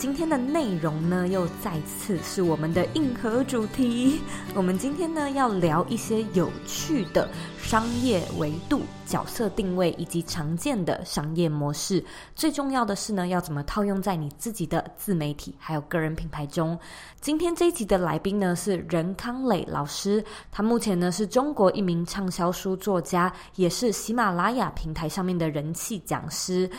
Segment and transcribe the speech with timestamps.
[0.00, 4.22] 今天的内容呢，又再次是我们的硬核主题。
[4.54, 7.28] 我们今天呢，要聊一些有趣的
[7.58, 12.02] 商业维度、角色定位以及常见的商业模式。
[12.34, 16.78] 最重要的是呢，要怎么套用在你自己的自媒体还有个人品牌中。
[17.20, 26.70] 今天这一集的来宾呢，是任康磊老师，他目前呢，是中国一名畅销书作家，也是喜马拉雅平台上面的人气讲师。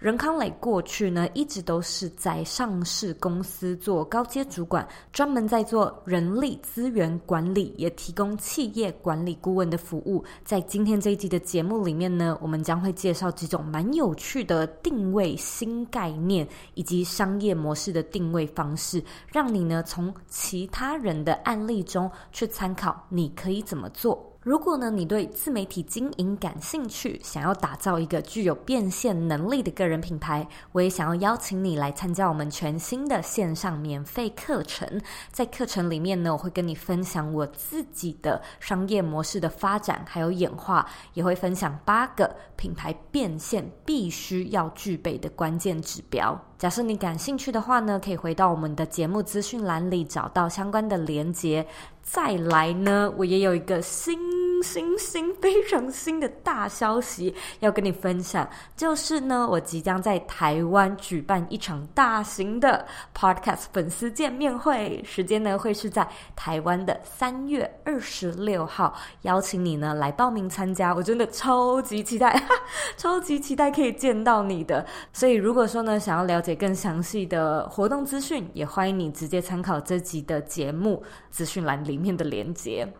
[0.00, 10.24] 任康磊过去呢，一直都是在上市公司做高阶主管，专门在做人力资源管理，也提供企业管理顾问的服务。
[10.42, 24.29] 在今天这一集的节目里面呢，我们将会介绍几种蛮有趣的定位新概念，以及商业模式的定位方式，让你呢从其他人的案例中去参考，你可以怎么做。
[24.42, 34.98] 如果呢，你对自媒体经营感兴趣，想要打造一个具有变现能力的个人品牌，我也想要邀请你来参加我们全新的线上免费课程。
[35.30, 46.40] 在课程里面呢，我会跟你分享我自己的商业模式的发展还有演化，也会分享八个品牌变现必须要具备的关键指标。
[46.56, 51.66] 假设你感兴趣的话呢，可以回到我们的节目资讯栏里找到相关的连接。
[52.12, 54.18] 再来呢，我也有一个新
[54.62, 62.86] 新新非常新的大消息 要跟你分享，就是呢，我即将在台湾举办一场大型的
[63.16, 72.42] Podcast 粉丝见面会，时间呢会是在台湾的三月二十六号，邀请你呢来报名参加，我真的超级期待，
[72.96, 74.84] 超级期待可以见到你的。
[75.12, 82.92] 所以如果说呢，想要了解更详细的活动资讯，也欢迎你直接参考这集的节目资讯栏里面的连接，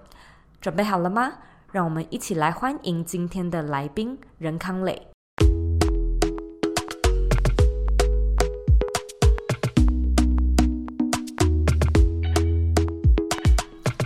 [0.60, 1.32] 准备好了吗？
[1.72, 5.00] 让我们一起来欢迎今天的来宾任康磊。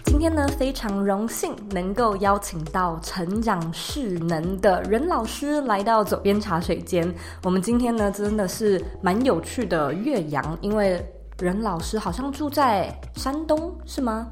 [0.04, 7.14] 今天呢，非常荣幸能够邀请到成长势能的任老师来到左边茶水间。
[7.42, 11.02] 我们今天呢，真的是蛮有趣的岳阳，因为
[11.38, 14.30] 任老师好像住在山东，是吗？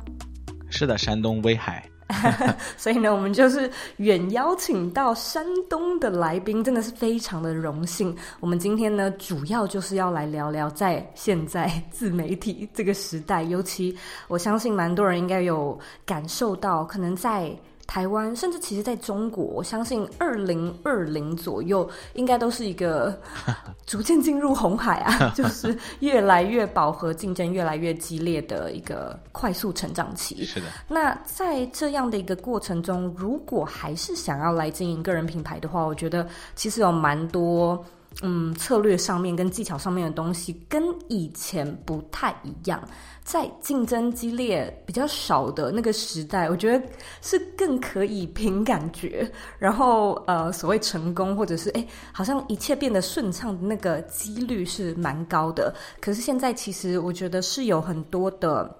[0.71, 1.87] 是的，山东威海，
[2.77, 8.15] 所以呢，我们就是远邀请到山东的来宾，真的是非常的荣幸。
[8.41, 13.97] 我们今天呢，主要就是要来聊聊在现在自媒体这个时代，尤其
[14.29, 17.51] 我相信蛮多人应该有感受到，可能在。
[17.87, 23.19] 台湾，甚至其实在中国，我相信二零二零左右应该都是一个
[23.87, 30.45] 逐渐进入红海啊， 就是越来越饱和、竞争越来越激烈的一个快速成长期。
[30.45, 30.67] 是的。
[30.89, 37.85] 那在这样的一个过程中，如果还是想要来经营个人品牌的话，我觉得其实有蛮多。
[38.21, 42.81] 嗯，策略上面跟技巧上面的东西跟以前不太一样，
[43.25, 46.87] 在竞争激烈比较少的那个时代，我觉得
[47.23, 49.29] 是更可以凭感觉，
[49.59, 55.75] 然后呃，所谓成功或者是诶，好像一切变得顺畅的那个几率是蛮高的。
[56.01, 58.73] 可是现在其实我觉得是有很多的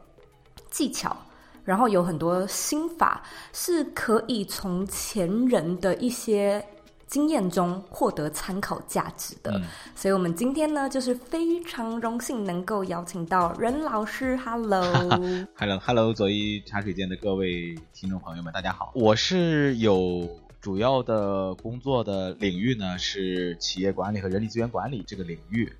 [0.71, 1.17] 技巧，
[1.65, 3.23] 然后有很多心法
[3.53, 6.65] 是可以从前人的一些。
[7.13, 9.63] 经验中获得参考价值的，嗯、
[9.95, 14.35] 所以我们今天呢，就是非常荣幸能够邀请到任老师。
[14.39, 18.93] Hello，Hello，Hello，佐编茶水间的各位听众朋友们，大家好。
[18.95, 20.27] 我是有
[20.59, 25.71] 主要的工作的领域呢，是企业管理和人力资源管理这个领域。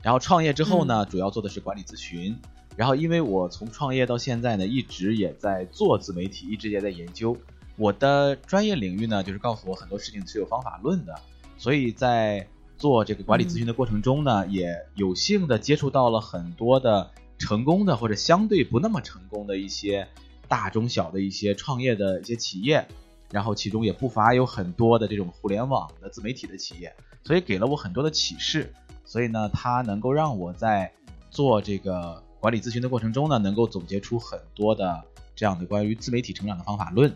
[0.00, 2.34] 然后创业之后呢，嗯、主要做的是管理咨询。
[2.76, 7.36] 然后因为我从创业到现在呢，一直也在做自媒体，一直也在研究。
[7.78, 11.14] 我的专业领域呢，就是告诉我很多事情是有方法论的，
[11.56, 20.08] 所以在做这个管理咨询的过程中呢，也有幸的接触到了很多的成功的或者相对不那么成功的一些
[20.48, 22.86] 大中小的一些创业的一些企业，
[23.30, 26.92] 然后其中也不乏有很多的这种互联网的自媒体的企业，
[27.22, 28.72] 所以给了我很多的启示，
[29.04, 30.92] 所以呢，它能够让我在
[31.30, 35.04] 做这个管理咨询的过程中呢，能够总结出很多的
[35.36, 37.12] 这样的关于自媒体成长的方法论。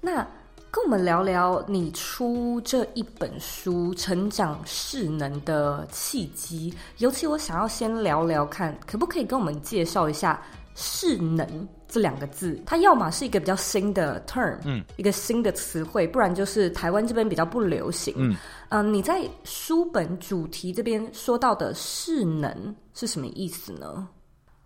[0.00, 0.26] 那
[0.70, 10.40] 跟我们聊聊你出这一本书《成长势能》的契机，尤其我想要先聊聊看，可不可以跟我们介绍一下
[10.74, 18.14] 势能这两个字，它要么是一个比较新的 term，嗯，一个新的词汇，不然就是台湾这边比较不流行。
[18.18, 18.36] 嗯，
[18.68, 24.06] 呃，你在书本主题这边说到的势能是什么意思呢？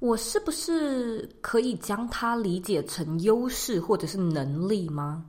[0.02, 5.26] 我是不是可以将它理解成优势或者是能力吗？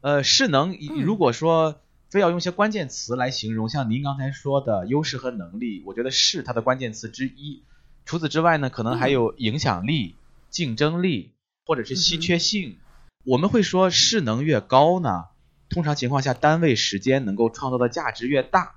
[0.00, 0.74] 呃，势能，
[1.04, 7.64] 如果说非要用一些关键词来形容，嗯、像您刚才说的优势和能力，我觉得是它的关键词之一。
[8.06, 10.18] 除此之外呢，可能还有影响力、嗯、
[10.48, 11.34] 竞争力，
[11.66, 12.70] 或者是稀缺性。
[12.70, 12.76] 嗯、
[13.24, 15.24] 我们会说势能越高呢，
[15.68, 18.76] 通常情况下单位时间能够创造的价值越大。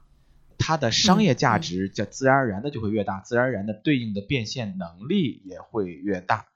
[0.57, 6.47] 它的商业价值就自然而然的就会越大，自然而然的对应的变现能力也会越大。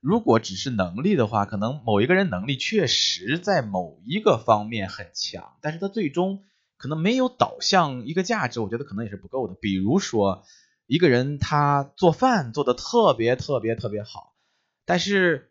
[0.00, 6.42] 如果只是能力的话，可能某一个人能力确实在某一个方面很强，但是他最终
[6.78, 9.54] 可能没有导向一个价值，我觉得可能也是不够的。
[9.60, 10.42] 比如说，
[10.86, 14.32] 一个人他做饭做的特别特别特别好，
[14.86, 15.50] 但是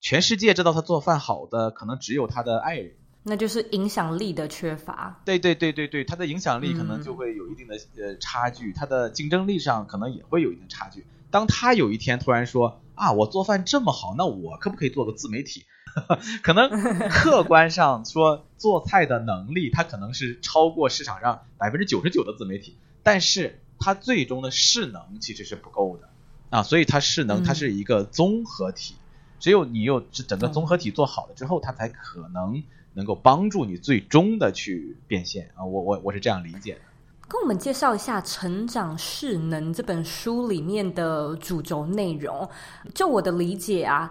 [0.00, 2.99] 全世界知道他做饭好的可能只有他的爱人。
[3.22, 5.20] 那就是影响力的缺乏。
[5.24, 11.06] 对对对对对，他的影响力可能就会有一定的呃差距，他的竞争力上可能也会有一定差距。
[11.30, 15.64] 当他有一天突然说啊，我做饭这么好，那我可不可以做个自媒体？
[16.42, 16.70] 可能
[17.10, 26.08] 客观上说做菜的能力，它可能是超过市场上百分之九十九的自媒体，但是它最终的势能其实是不够的
[26.48, 28.94] 啊，所以它势能它是一个综合体，
[29.40, 32.62] 只有你有整个综合体做好了之后，它才可能。
[32.92, 36.80] 能够帮助你最终的去变现啊，我我我是这样理解的。
[37.28, 42.48] 跟我们介绍一下《成长势能》这本书里面的主轴内容。
[42.92, 44.10] 就我的理解啊，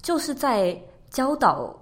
[0.00, 0.80] 就是在
[1.10, 1.76] 教导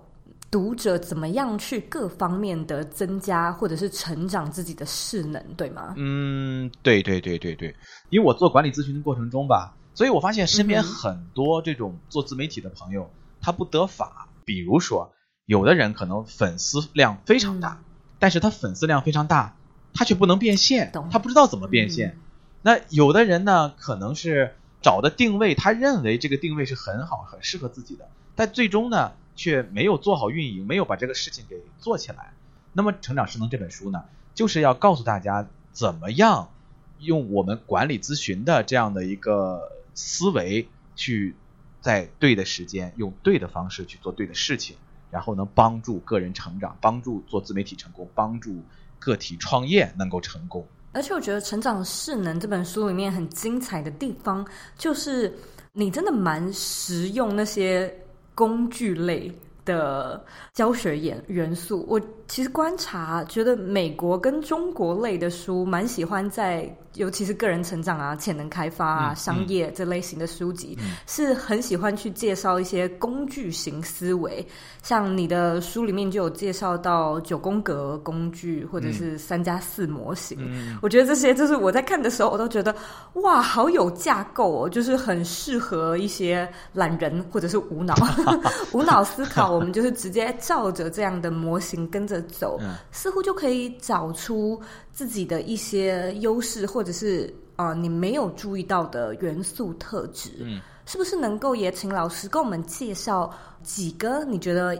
[0.50, 5.92] 读者怎么样去各方面的增加或者是成长自己的势能，对吗？
[5.98, 7.68] 嗯，对对对对对。
[8.08, 13.10] 因为我做管理咨询的过程中吧，所以我发现身边很多这种做自媒体的朋友，嗯、
[13.42, 15.12] 他不得法，比如说。
[15.48, 17.84] 有的人可能粉丝量非常大，嗯、
[18.18, 19.56] 但是他粉丝量非常大，
[19.94, 22.10] 他却不能变现，他不知道怎么变现。
[22.10, 22.20] 嗯、
[22.60, 32.34] 那有的人呢，可能是找的定位，他认为这个定位是很好、很适合自己的，但最终呢，却没有做好运营，没有把这个事情给做起来。
[32.74, 34.04] 那么《成长势能》这本书呢，
[34.34, 36.50] 就是要告诉大家怎么样
[36.98, 41.34] 用我们管理咨询的这样的一个思维，去
[41.80, 44.76] 在对的时间，用对的方式去做对的事情。
[45.10, 48.62] 然后能帮助个人成长，帮助做自媒体成功，帮助
[48.98, 50.66] 个体创业能够成功。
[50.92, 54.44] 而且我觉得《成长势能》这本书里面很精彩的地方，
[54.76, 55.32] 就是
[55.72, 57.94] 你真的蛮实用那些
[58.34, 59.32] 工具类
[59.64, 60.24] 的
[60.54, 61.84] 教学元元素。
[61.88, 66.72] 我其实观察，觉得美国跟中国类的书蛮喜欢在。
[66.94, 74.44] 尤其是个人成长啊、潜能开发啊、嗯、商业这类型的书籍，嗯、是很喜欢去介绍一些工具型思维。
[74.82, 80.38] 像你的书里面就有介绍到九宫格工具，或者是三加四模型。
[80.40, 82.74] 嗯、我觉得这些就是我在看的时候，我都觉得
[83.12, 87.94] 哇，好有架构哦，就是很适合一些懒人或者是无脑
[88.72, 89.52] 无脑思考。
[89.52, 94.60] 我们就是直接照着这样的模型跟着走，嗯、似乎就可以找出
[94.92, 96.92] 自己的一些优势或者。
[96.92, 103.32] 是啊、呃，你没有注意到的元素特质，嗯，是不是能够也请老师跟我们介绍
[103.62, 104.76] 几个你觉得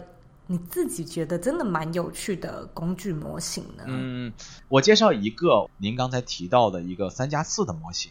[0.47, 3.85] 你自己觉得真的蛮有趣的工具模型呢？
[3.87, 4.33] 嗯，
[4.69, 8.11] 我介绍一个您刚才提到的一个三加四的模型。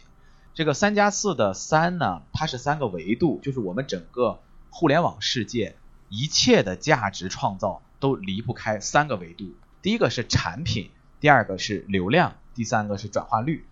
[0.54, 4.38] 这个三加四的三呢，它是三个维度，就是我们整个
[4.70, 5.76] 互联网世界
[6.08, 9.54] 一切的价值创造都离不开三个维度。
[9.82, 10.90] 第一个是产品，
[11.20, 13.64] 第二个是流量，第三个是转化率。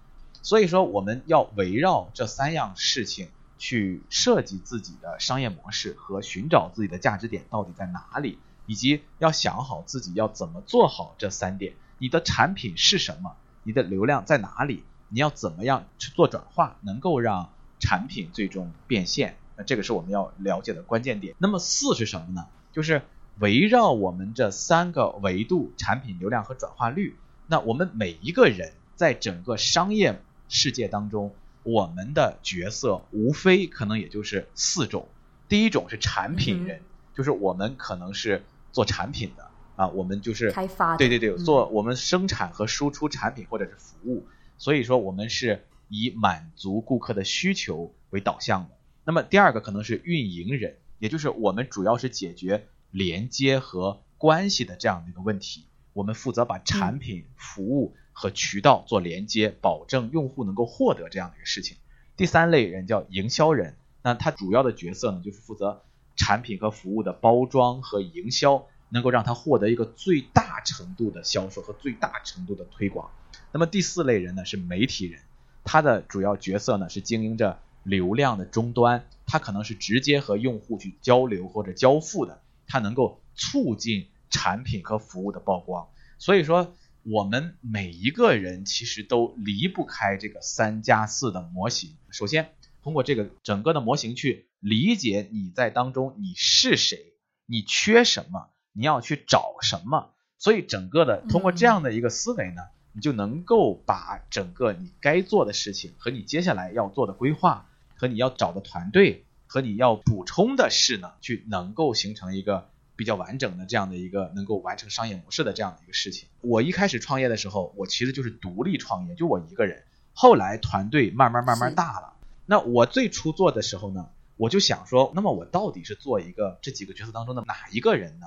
[0.42, 3.28] 所以说，我们要围绕这三样事情
[3.58, 11.74] 去设计自己的商业模式和寻找自己的价值点到底在哪里，以及要想好自己要怎么做好这三点。
[11.98, 13.34] 你的产品是什么？
[13.64, 14.84] 你的流量在哪里？
[15.08, 19.36] 你要怎么样去做转化，能够让产品最终变现？
[19.56, 21.34] 那这个是我们要了解的关键点。
[21.38, 22.46] 那么四是什么呢？
[22.72, 23.02] 就是
[23.38, 27.16] 围绕我们这三个维度：产品、流量和转化率。
[27.46, 35.08] 那我们每一个人在整个商业世界当中，我们的角色无非可能也就是四种。
[35.48, 36.82] 第一种是产品人，嗯、
[37.14, 44.24] 就是我们可能是做产品的啊，我们就是开发，对对对，做我们生产和输出产品或者是服务。
[44.26, 48.70] 嗯、所以说，我们是以满足顾客的需求为导向的。
[49.04, 55.66] 那么第二个可能是运营人，也就是我们主要是解决连接和关系的这样的一个问题。
[55.92, 57.94] 我们负责把产品、嗯、服务。
[58.18, 61.76] 和渠道做连接，保证用户能够获得这样的一个事情。
[62.16, 65.82] 第三类人叫营销人，那他主要的角色呢，就是负责
[66.16, 73.10] 产品和服务的包装和营销，能够让他获得一个最大程度的销售和最大程度的推广。
[73.52, 75.20] 那么第四类人呢，是媒体人，
[75.62, 85.88] 他的主要角色呢，是经营着流量的终端，他可能是直接和用户去交流或者交付的，它能够促进产品和服务的曝光。
[86.18, 91.96] 所以说，我们每一个人其实都离不开这个三加四的模型。
[92.10, 96.98] 首先，通过这个整个的模型去理解你在当中你是谁，
[97.44, 100.10] 你缺什么，你要去找什么。
[100.38, 109.25] 所以整个的通过这样的一个思维呢，你就能够把整个你该做的事情和你接下来要做的规划和你要找的团队
[109.56, 116.28] 和你要补充的事呢，去能够形成一个比较完整的这样的一个能够完成商业模式的这样的一个事情。
[116.42, 119.82] 我一开始创业的时候，我其实就是独立创业，就我一个人。
[120.12, 122.12] 后来团队慢慢慢慢大了。
[122.44, 128.26] 那我最初做的时候呢，我就想说，那么我到底是做一个这几个角色当中的哪一个人呢？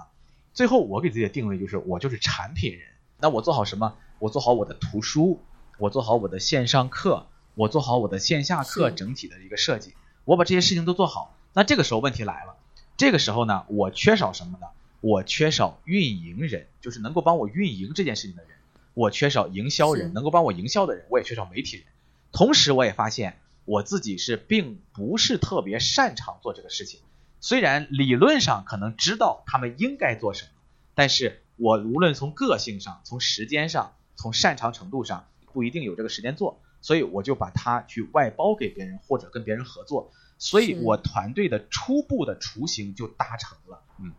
[0.55, 2.81] 最后我给自己的定位就是，我就是产品人。
[3.19, 3.95] 那我做好什么？
[4.17, 5.43] 我做好我的图书，
[5.77, 9.93] 我做好我的线上课，我做好我的线下课整体的一个设计。
[10.29, 12.55] 我把这些事情都做好，那这个时候问题来了，
[12.97, 14.67] 这个时候呢，我缺少什么呢？
[15.01, 18.51] 我缺少运营人，就是能够帮我运营这件事情的人。
[18.93, 21.03] 我缺少营销人，能够帮我营销的人。
[21.09, 21.85] 我也缺少媒体人。
[22.31, 23.39] 同时，我也发现。
[23.65, 26.99] 我自己是并不是特别擅长做这个事情，
[27.39, 30.49] 虽然理论上可能知道他们应该做什么，
[30.93, 43.81] 但是我无论从个性上、从时间上、从擅长程度上，不一定有这个时间做，所以我就把它去外包给别人或者跟别人合作，所以我团队的初步的雏形就达成了。
[43.99, 44.11] 嗯，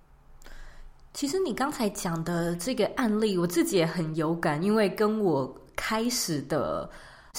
[1.12, 6.90] 其实你刚才讲的这个案例，我自己也很有感，因为跟我开始的。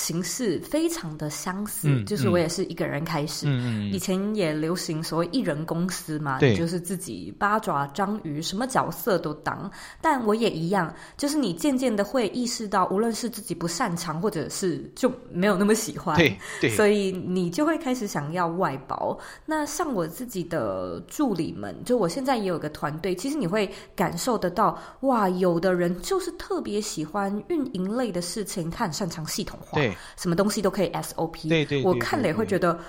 [0.02, 3.46] 形式非常的相似，嗯、就是我也是一个人开始。
[3.48, 9.70] 嗯、以前也流行所谓一人公司嘛，对就是自己八爪章鱼，什么角色都当。
[10.02, 19.16] 但我也一样，就是你渐渐的会意识到，无论是自己不擅长，或者是就没有那么喜欢，对，对，所以你就会开始想要外包。
[19.46, 29.78] 那像我自己的助理们，就我现在也有个团队，其实你会感受得到，哇，有的人就是特别喜欢运营类的事情，他很擅长系统化。
[29.78, 31.48] 对，什么东西都可以 SOP。
[31.48, 32.80] 对对，我看了也会觉得，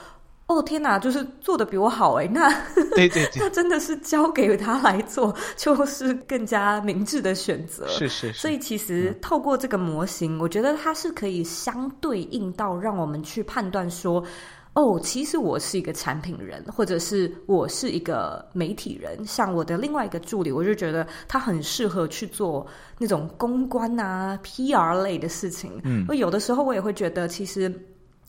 [0.47, 2.27] 哦天哪，就是做的比我好哎。
[2.27, 2.49] 那
[2.95, 7.87] 对对， 那真的是交给他来做，就是更加明智的选择。
[7.89, 8.33] 是是。
[8.33, 14.25] 所以其实透过这个模型，我觉得它是可以相对应到让我们去判断说。
[14.75, 19.25] 哦，其实我是一个产品人，或者是我是一个媒体人。
[19.27, 22.67] 像我的另外一个助理，我就觉得他很适合去做
[22.99, 25.81] 那种公关啊、PR 类的事情。
[25.85, 27.71] 嗯，有的时候我也会觉得，其实。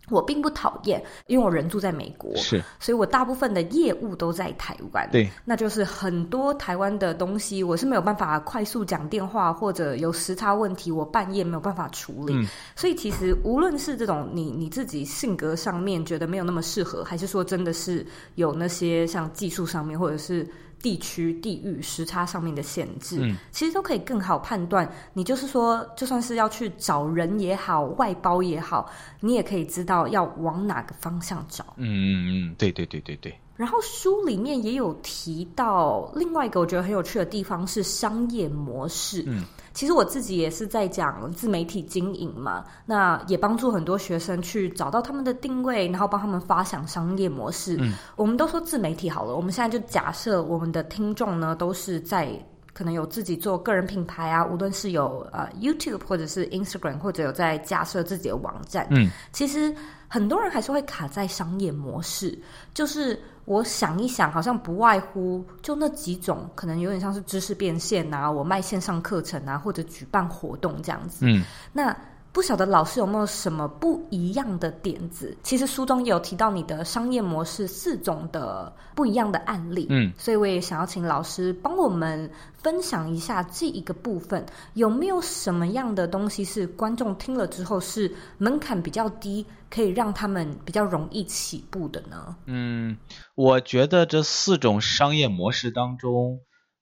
[0.09, 5.09] 我并不讨厌，因为我人住在美国，是，所以我大部分的业务都在台湾。
[5.11, 12.33] 对，那就是很多台湾的东西，我是没有办法快速讲电话，或者有时差问题，我半夜没有办法处理。
[12.35, 12.45] 嗯，
[12.75, 18.05] 所以其实无论是这种你你自己性格上面觉得没有那么适合，还是说真的是
[18.35, 20.47] 有那些像技术上面，或者是。
[20.83, 24.87] 地区、地域、时差上面的限制，嗯，其实都可以更好判断。
[25.13, 31.63] 你就是说，就算是要去找人也好，外包也好，你也可以知道要往哪个方向找。
[31.77, 33.33] 嗯嗯嗯，对对对对对。
[33.55, 39.23] 然后书里面也有提到另外一个我觉得很有趣的地方是商业模式。
[39.27, 39.43] 嗯。
[39.73, 47.75] 其实我自己也是在讲自媒体经营嘛，那也帮助很多学生去找到他们的定位，然后帮他们发想商业模式。
[47.79, 52.29] 嗯，我们都说自媒体好了，我们现在就假设我们的听众呢都是在
[52.71, 58.85] 可能有自己做个人品牌啊，无论是有呃 YouTube 或者是 Instagram，或者有在架设自己的网站。
[58.91, 59.73] 嗯，其实
[60.07, 62.37] 很多人还是会卡在商业模式，
[62.75, 63.19] 就是。
[63.45, 71.25] 我想一想，好像不外乎就那几种，可能有点像是知识变现啊，我卖线上课程啊，或者举办活动这样子。
[71.27, 71.95] 嗯，那。
[72.33, 75.37] 不晓得老师有没有什么不一样的点子？
[75.43, 92.35] 其实书中也有提到你的商业模式四种的不一样的案例，嗯，所以我也想要请老师帮我们分享一下这一个部分，有没有什么样的东西是观众听了之后是门槛比较低，可以让他们比较容易起步的呢？
[92.47, 92.97] 嗯，
[93.35, 96.39] 我觉得这四种商业模式当中，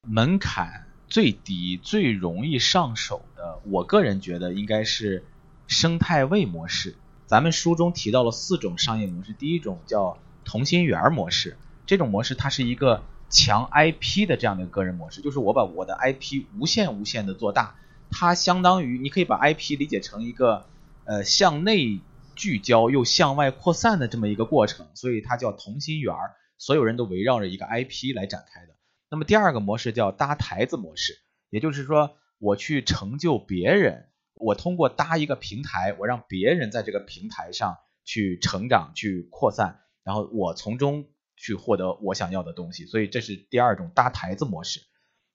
[0.07, 5.21] 门槛最低、最容易上手的，我个人觉得应该是。
[5.71, 6.97] 生态位模式，
[7.27, 9.31] 咱们书中提到了四种商业模式。
[9.31, 17.77] 第一种叫同心圆模式，这种模式它是一个强 IP 的这样的一个个人模式，就是我把我的 IP 无限无限的做大，
[18.11, 20.65] 它相当于你可以把 IP 理解成一个
[21.05, 22.01] 呃向内
[22.35, 26.13] 聚焦又向外扩散的这么一个过程，所以它叫同心圆，
[26.57, 28.73] 所有人都围绕着一个 IP 来展开的。
[29.09, 31.17] 那么第二个模式叫搭台子模式，
[31.49, 34.07] 也就是说我去成就别人，
[34.41, 41.05] 我通过搭一个平台，我让别人在这个平台上去成长、去扩散，然后我从中
[41.37, 42.85] 去获得我想要的东西。
[42.85, 44.81] 所以这是第二种搭台子模式。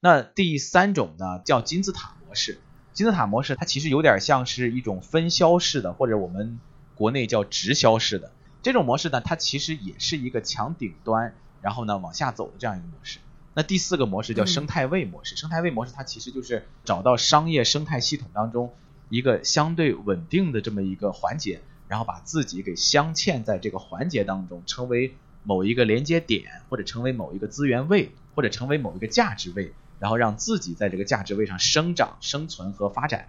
[0.01, 2.61] 那第三种呢，叫金字塔模式。
[2.93, 6.59] 金字塔模式它其实有点像是一种分销式的，或者我们。
[6.97, 8.33] 国内叫直销式的
[8.63, 13.19] 这种模式呢，它其实也是一个强顶端，然后呢往下走的这样一个模式。
[13.53, 18.73] 那第四个模式叫生态位模式，嗯、生态位模式它其实就是找到商业生态系统当中
[19.09, 33.29] 一个相对稳定的这么一个环节，然后把自己给镶嵌在这个环节当中，成为某一个连接点，或者成为某一个资源位，或者成为某一个价值位，然后让自己在这个价值位上生长、生存和发展。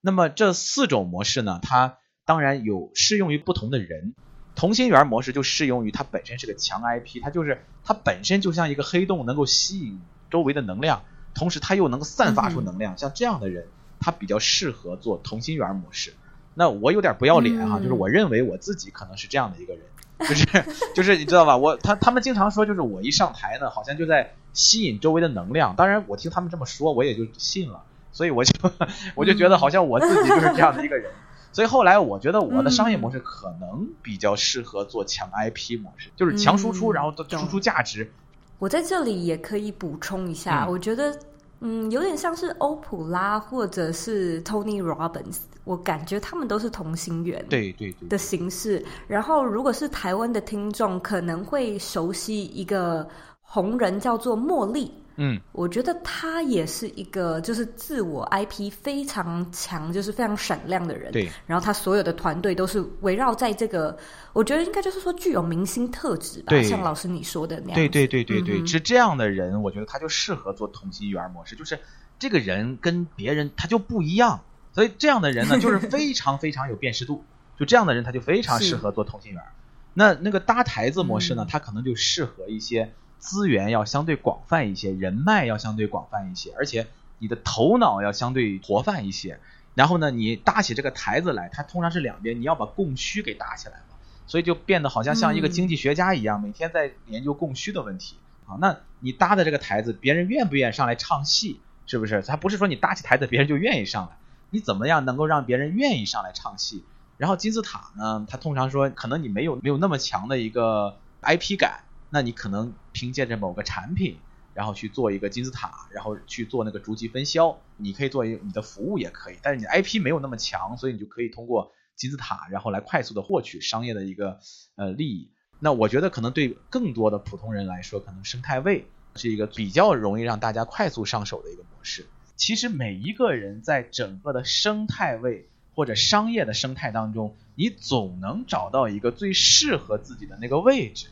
[0.00, 4.14] 那么这四种模式呢，它当然有适用于不同的人，
[4.54, 10.00] 同心圆模式就适用于它本身是个强 IP，它就是它本身就像一个黑洞，能够吸引
[10.30, 12.96] 周围的能量，同时它又能散发出能量。
[12.96, 13.68] 像这样的人，
[14.00, 16.14] 他比较适合做同心圆模式。
[16.54, 19.82] 那我有点不要脸哈、啊，嗯、就是我认为我自己可能是这样的一个人，
[20.28, 20.46] 就是
[20.96, 21.56] 就是你知道吧？
[21.56, 25.76] 我他他们经常说，就是我一上台呢，好像就在吸引周围的能量。
[25.76, 28.52] 当然，我听他们这么说，我也就信了，所以我就
[29.14, 31.10] 我就觉得好像我自己就是这样的一个人。
[31.52, 38.12] 所以后来我觉得我的商业模式可能比较适合做强 IP 模式，嗯、就是强输出，然后输出价值。
[38.58, 41.18] 我在这里也可以补充一下，嗯、我觉得
[41.60, 48.84] 嗯有点像是欧普拉或者是 Tony Robbins，我感觉他们都是同心圆对对对的形式。
[49.06, 53.06] 然后如果是台湾的听众，可能会熟悉一个
[53.52, 54.92] 红人叫做茉莉。
[55.16, 61.12] 嗯，我觉得他也是一个就是自我 IP 非常强，就是非常闪亮的人。
[61.12, 63.98] 对，然后他所有的团队都是围绕在这个，
[64.32, 66.46] 我觉得应该就是说具有明星特质吧。
[66.50, 67.74] 对，像老师你说的那样。
[67.74, 71.78] 对对对对对，是这样的人，我觉得他就适合做同心圆模式，就是
[72.18, 74.40] 这个人跟别人他就不一样，
[74.72, 77.24] 所以这样的人呢， 就是非常非常有辨识度。
[77.58, 79.42] 就这样的人，他就非常适合做同心圆。
[79.42, 79.48] 是
[79.92, 82.94] 那那个搭台子模式呢，他、嗯、可能就适合一些。
[83.20, 89.38] 资源要相对广泛一些，人脉要相对广泛一些，而且你的头脑要相对活泛一些。
[89.74, 93.94] 然后呢，你搭起这个台子来，它通常是两边，你要把供需给搭起来嘛，
[94.26, 98.16] 所以就变得好像像一个经济学家一样，每天在研究供需的问题。
[98.46, 101.60] 好，那你搭的这个台子，别人愿不愿意上来唱戏？
[101.86, 102.22] 是不是？
[102.22, 104.16] 他不是说你搭起台子，别人就愿意上来。
[104.50, 106.84] 你怎么样能够让别人愿意上来唱戏？
[107.16, 111.84] 然后金字塔呢，它通常说，可能你没有没有那么强的一个 IP 感。
[112.10, 114.18] 那你可能凭借着某个产品，
[114.52, 117.56] 然后去做一个金字塔，然后去做那个逐级分销。
[117.76, 124.40] 你可以做一你的服务也可以，但是你 IP 没有那么强，所以你就可以通过金字塔，然后来快速的获取商业的一个
[124.76, 125.30] 呃利益。
[125.60, 132.06] 那我觉得可能对更多的普通人来说，可能生态位是一个比较容易让大家快速上手的一个模式。
[132.36, 141.08] 其实每一个人在整个的生态位或者商业的生态当中，你总能找到一个最适合自己的那个位置。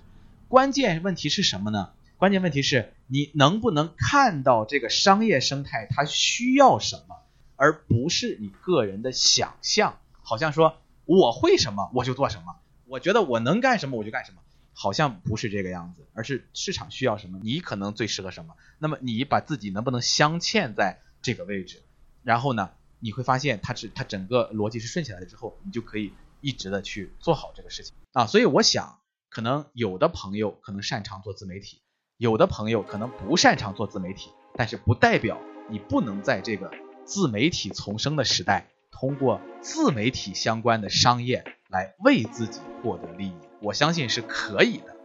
[0.49, 1.91] 关键问题是什么呢？
[2.17, 7.17] 关键问题是你能不能看到这个商业生态它需要什么，
[7.57, 9.99] 而不是你个人的想象。
[10.23, 12.57] 好像说我会什么我就做什么，
[12.87, 14.39] 我觉得我能干什么我就干什么，
[14.73, 18.55] 好像不是这个样子，而是市场需要什么，你可能最适合什么。
[18.79, 21.83] 那么你把自己能不能镶嵌在这个位置，
[22.23, 28.27] 然后呢，你会发现它是它整个逻辑是顺起来了之后，你就可以一直的去做好这个事情啊。
[28.27, 28.98] 所以我想。
[29.31, 31.83] 可能有的朋友可能擅长做自媒体，
[32.17, 35.39] 有的朋友可能不擅长做自媒体，但是不代表
[35.69, 36.71] 你不能在这个
[37.05, 44.98] 自媒体丛生的时代，通过自媒体相关的商业来为自己获得利益，我相信是可以的。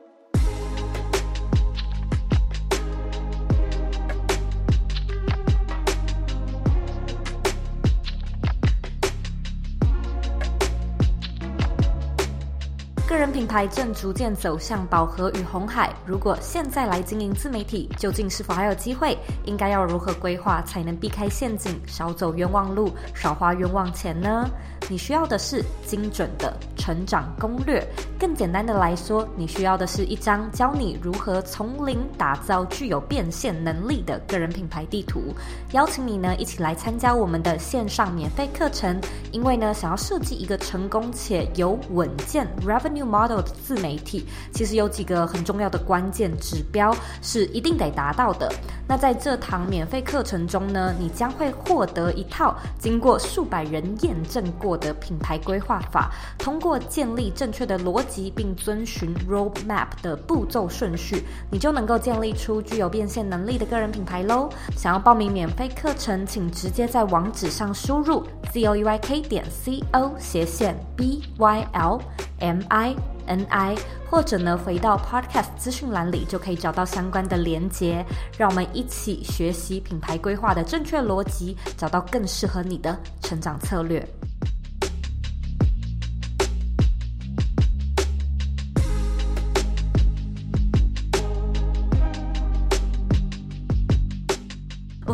[13.43, 15.93] 品牌正逐渐走向饱和与红海。
[16.05, 19.17] 如果现在来经营自媒体，究竟是否还有机会？
[19.43, 24.49] 应该要如何规划才能避开陷阱，少走冤枉路，少花冤枉钱呢？
[24.89, 27.81] 你需要的是精准的成长攻略。
[28.19, 35.33] 更简单的来说，你需要的是一张教你如何从零打造具有变现能力的个人品牌地图。
[35.73, 38.99] 邀请你呢一起来参加我们的线上免费课程。
[39.31, 43.03] 因为呢，想要设计一个成功且有稳健 revenue。
[43.13, 48.51] Model 的自媒体，其实有几个很重要的关键指标是一定得达到的。
[48.87, 64.49] 那在这堂免费课程中呢，你将会获得一套经过数百人验证过的品牌规划法，通过建立正确的逻辑并遵循 Roadmap 的步骤顺序，你就能够建立出具有变现能力的个人品牌喽。
[64.75, 71.99] 想要报名免费课程，请直接在网址上输入 z o e y k 点 c o 斜线 b y l
[72.39, 73.75] m i n i，
[74.09, 78.05] 或者呢回到 Podcast 资讯栏里就可以找到相关的连接。
[78.37, 84.05] 让我们一起学习品牌规划的正确逻辑，找到更适合你的成长策略。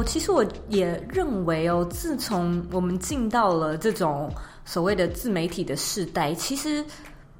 [0.10, 4.28] 其实我也认为哦，自从我们进到了这种
[4.66, 6.84] 所谓的自媒体的时代，其实，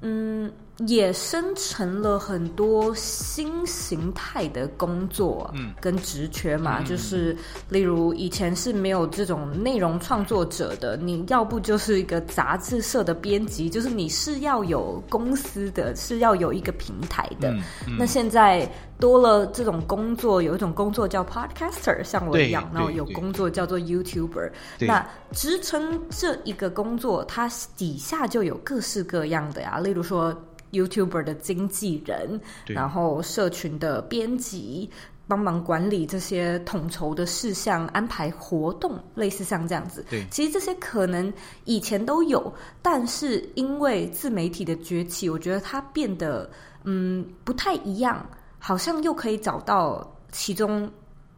[0.02, 0.50] 嗯。
[0.86, 7.36] 也生成了很多新形态的工作，嗯，跟职缺嘛，嗯、就是
[7.68, 17.50] 例如以前是没有这种内容创作者的，你要不就是一个杂志社的编辑，就是你是要有公司的，是要有一个平台的。
[17.50, 18.66] 嗯嗯、那现在
[18.98, 24.50] 多了这种工作，有一种工作叫 Podcaster，像我一样，然后有工作叫做 YouTuber。
[24.78, 30.34] 那支撑这一个工作，它底下就有各式各样的呀，例如说。
[30.72, 34.88] YouTuber 的经纪人，然后社群的编辑，
[35.26, 40.04] 帮忙管理这些统筹的事项，安排活动，类似像这样子。
[40.10, 41.32] 对，其实这些可能
[41.64, 42.52] 以前都有，
[42.82, 46.50] 但是因为自媒体的崛起，我觉得它变得
[46.84, 48.28] 嗯不太一样，
[48.58, 50.90] 好像又可以找到其中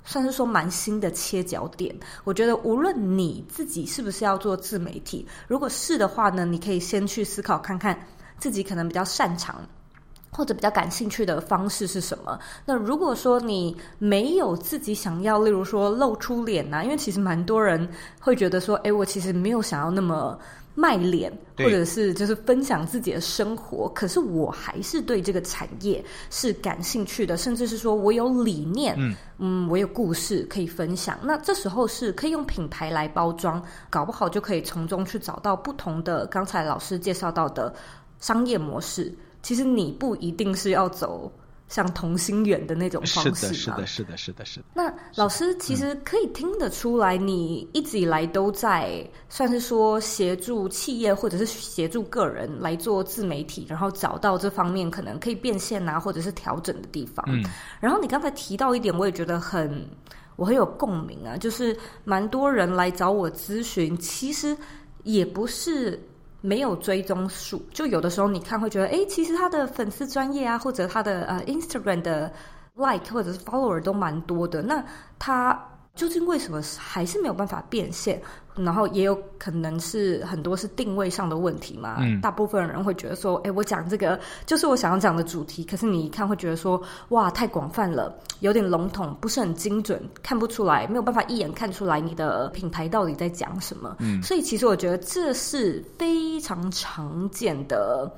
[0.05, 1.95] 算是说蛮新的切角点。
[2.25, 7.99] 我觉得无论你自己是不是要做自媒体，如果是的话呢，你可以先去思考看看。
[8.39, 9.57] 自己可能比较擅长
[10.35, 12.39] 或者比较感兴趣的方式是什么？
[12.65, 17.87] 那如果说你没有自己想要，例如说露出脸呐、啊，因为其实蛮多人
[18.19, 20.39] 会觉得说，哎，我其实没有想要那么
[20.75, 31.19] 卖脸，或者是就是分享自己的生活，可是我还是对这个产业是感兴趣的，甚至是说我有理念，嗯，嗯，我有故事可以分享。
[31.23, 37.75] 那这时候是可以用品牌来包装，搞不好就可以从中去找到不同的刚才老师介绍到的。
[38.23, 41.31] 商业模式，其实你不一定是要走
[41.69, 43.53] 像同心圆的那种方式。
[43.53, 44.67] 是的，是的，是的，是的，是的。
[44.75, 57.25] 那老师其实可以听得出来，你一直以来都在算是说协助企业或者是协助个人来做自媒体，然后找到这方面可能可以变现啊，或者是调整的地方。
[57.29, 57.43] 嗯。
[57.81, 59.85] 然后你刚才提到一点，我也觉得很
[60.37, 64.57] 我很有共鸣啊，就是蛮多人来找我咨询，其实
[65.03, 66.01] 也不是。
[66.43, 72.31] 没有追踪数，就有的时候你看会觉得，哎，其实他的粉丝专业啊，或者他的呃 Instagram 的
[72.75, 74.85] like 或者是 follower 都蛮多的，那
[75.19, 75.59] 他。
[75.95, 78.21] 究竟为什么还是没有办法变现？
[78.55, 81.97] 然后也有可能是很多是定位上的问题嘛。
[82.01, 93.97] 嗯，大部分人会觉得说，哎，我讲这个就是我想要讲的主题，可是你一看会觉得说，哇，太广泛了，有点笼统，不是很精准，看不出来，没有办法一眼看出来你的品牌到底在讲什么。
[94.01, 98.11] 嗯，所以其实我觉得这是非常常见的。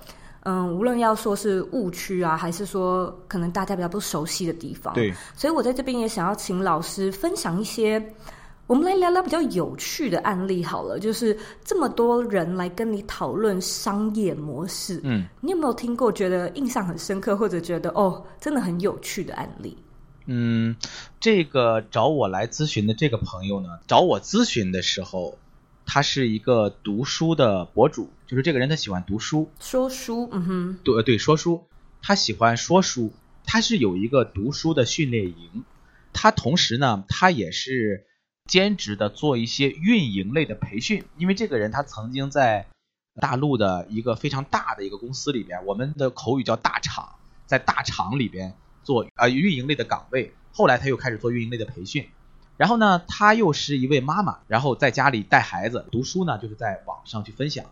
[0.45, 8.15] 嗯，无论要说是误区啊，还是说可能大家比较不熟悉的地方，对，所以我在这边也想要请老师分享一些，
[8.67, 10.99] 我们来聊聊比较有趣的案例好了。
[10.99, 19.75] 就是这么多人来跟你讨论商业模式，嗯，你有没有听过觉得印象很深刻，或者觉得哦，真的很有趣的案例？
[20.27, 20.77] 嗯，
[21.21, 25.39] 这个找我来咨询的这个朋友呢，找我咨询的时候。
[25.87, 31.67] 他是一个读书的博主，就是这个人他喜欢读书，说书，嗯哼，对对，说书，
[32.03, 33.13] 他喜欢说书，
[33.45, 35.65] 他是有一个读书的训练营，
[36.13, 38.07] 他同时呢，他也是
[38.47, 42.67] 兼职的做一些运营类的培训，因为这个人他曾经在
[43.21, 47.17] 大陆的一个非常大的一个公司里边，我们的口语叫大厂，
[47.47, 52.09] 在大厂里边做呃运营类的岗位，后来他又开始做运营类的培训。
[52.57, 57.67] 然后呢，她又是一位妈妈，然后在家里带孩子读书呢，就是在网上去分享。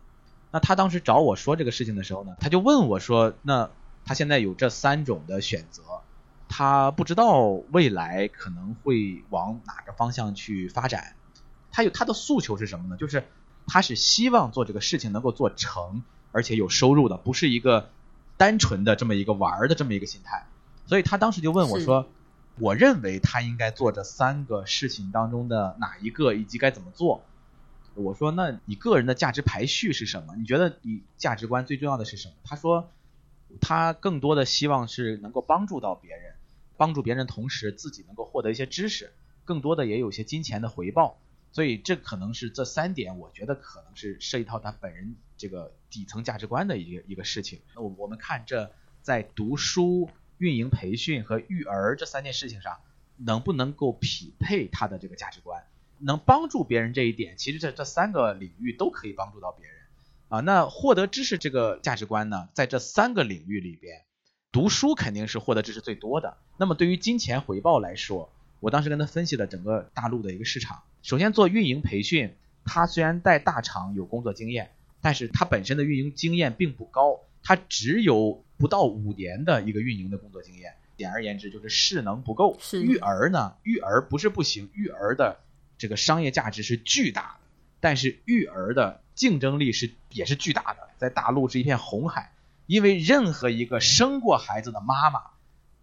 [0.51, 3.71] 那她当时找我说这个事情的时候呢，她就问我说：“那
[4.05, 5.83] 她现在有这三种的选择，
[6.49, 11.15] 她不知道未来可能会往哪个方向去发展。
[11.71, 12.97] 她有她的诉求是什么呢？
[12.97, 13.25] 就是
[13.69, 17.89] 她是希望做这个事情能够做成，而且有收入的，不是一个
[18.37, 20.45] 单纯的这么一个玩的这么一个心态。
[20.87, 22.09] 所以她当时就问我说。”
[22.59, 27.25] 我认为他应该做这三个事情当中的哪一个，以及该怎么做。
[27.95, 30.35] 我说，那你个人的价值排序是什么？
[30.37, 32.35] 你觉得你价值观最重要的是什么？
[32.45, 32.91] 他说，
[33.61, 36.35] 他更多的希望是能够帮助到别人，
[36.77, 39.13] 帮助别人同时自己能够获得一些知识，
[39.45, 41.19] 更多的也有些金钱的回报。
[41.53, 47.61] 所以这可能是这三点，我觉得可能是涉及到他本人这个底层价值观的一个一个事情。
[47.75, 50.09] 那我我们看这在读书、
[50.43, 52.81] 运营培训和育儿这三件事情上，
[53.17, 55.63] 能不能够匹配他的这个价值观，
[56.01, 59.77] 能帮助别人这一点，其实这这三个领域都可以帮助到别人
[60.27, 60.41] 啊。
[60.41, 64.03] 那获得知识这个价值观呢，在这三个领域里边，
[64.51, 66.37] 读书肯定是获得知识最多的。
[66.57, 70.83] 那么对于金钱回报来说，我当时跟他分析了整个大陆的一个市场。
[71.03, 80.75] 首先做运营培训，他虽然在大厂有工作经验，但是他本身的运营经验并不高，他只有不到五年的一个运营的工作经验。
[80.97, 82.57] 简而言之，就是势能不够。
[82.61, 85.41] 是育儿呢，育儿不是不行，育儿的
[85.79, 87.49] 这个商业价值是巨大的，
[87.81, 92.31] 但是育儿的竞争力是也是巨大的，在大陆是一片红海，
[92.67, 95.23] 因为任何一个生过孩子的妈妈。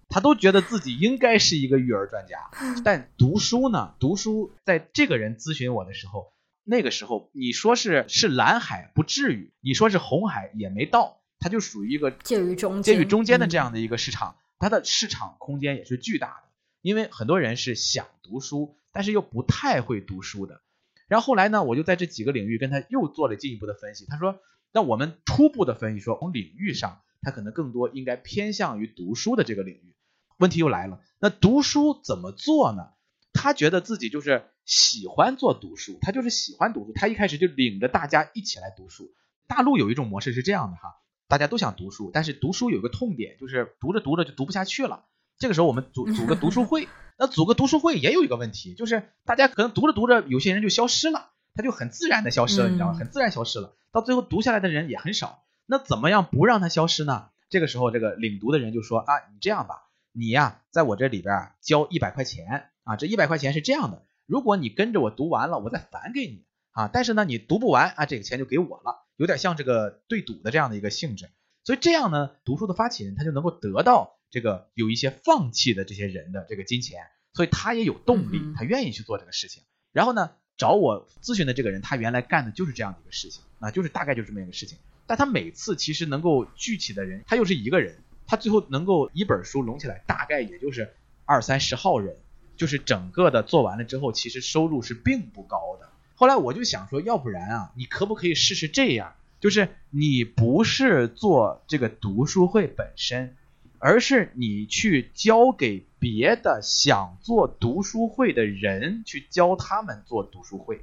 [0.08, 2.50] 她都觉得自己应该是一个育儿专家，
[2.86, 3.94] 但读书呢？
[4.00, 6.32] 读书在这个人咨询我的时候，
[6.64, 16.44] 那个时候你说是是蓝海不至于，你说是红海也没到，它就属于一个介于中间介于中间的这样的一个市场，它的市场空间也是巨大的。
[16.82, 20.62] 因为很多人是想读书，但是又不太会读书的。
[21.08, 24.06] 然后后来呢，我就在这几个领域跟他又做了进一步的分析。
[24.06, 24.40] 他说
[24.72, 29.96] ：“那我们初步的分析说，从领域上，他可能更多应该偏向于读书的这个领域。”
[30.38, 32.90] 问题又来了，那读书怎么做呢？
[33.34, 36.94] 他觉得自己就是喜欢做读书，他就是喜欢读书。
[36.94, 39.12] 他一开始就领着大家一起来读书。
[39.48, 40.96] 大陆有一种模式是这样的哈，
[41.30, 45.06] 大家都想读书，但是读书有个痛点，就是读着读着就读不下去了。
[45.38, 46.90] 这个时候我们组 组个读书会，
[47.20, 52.94] 那组个读书会也有一个问题，就是大家可能读着读着，有些人就消失了，他就很自然的消失了，你知道吗？
[52.98, 55.44] 很自然消失了，到最后读下来的人也很少。
[55.68, 57.30] 那怎么样不让他消失呢？
[57.48, 59.86] 这个时候这个领读的人就说啊，你这样吧。
[60.12, 66.44] 你呀，在我这里边交一百块钱啊，这一百块钱是这样的，如果你跟着我读完了，我再返给你
[66.80, 66.90] 啊。
[66.92, 71.30] 但是呢，你读不完啊，这个钱就给我了，有点像这个对赌的这样的一个性质。
[71.64, 77.02] 所以这样呢，读书的发起人他就能够得到这个有一些放弃的这些人的这个金钱，
[77.34, 79.64] 所以他也有动力，他愿意去做这个事情。
[79.92, 84.78] 然后呢，找我咨询的这个人，他原来干的就是这样的一个事情啊，就是大概就是这么一个事情。
[85.06, 87.98] 但他每次其实能够聚起的人，他又是一个人。
[88.32, 90.94] 他最后能够一本书拢起来，大概也就是
[91.26, 92.16] 二三十号人，
[92.56, 95.89] 就是整个的做完了之后，其实收入是并不高的。
[96.20, 99.14] 后来我就想说，要不然啊，你可不可以试试这样？
[99.40, 103.38] 就是你不是做这个读书会本身，
[103.78, 110.82] 而是你去教给别的想做读书会的人，去教他们做读书会，